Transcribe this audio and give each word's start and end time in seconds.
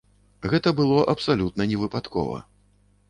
Гэта 0.53 0.69
было 0.79 0.97
абсалютна 1.15 1.69
невыпадкова. 1.73 2.43